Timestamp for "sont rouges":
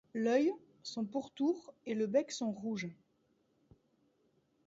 2.31-2.89